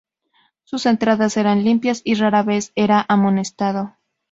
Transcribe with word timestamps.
Sus 0.63 0.87
entradas 0.87 1.37
eran 1.37 1.63
limpias 1.63 2.01
y 2.03 2.15
rara 2.15 2.41
vez 2.41 2.71
era 2.73 3.05
amonestado. 3.07 3.97